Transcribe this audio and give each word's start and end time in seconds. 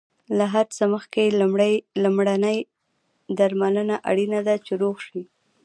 له 0.37 0.45
هر 0.53 0.65
څه 0.75 0.83
مخکې 0.93 1.23
لمرینه 2.05 2.51
درملنه 3.37 3.95
اړینه 4.09 4.39
ده، 4.47 4.55
چې 4.65 4.73
روغ 4.81 4.95
شې. 5.07 5.21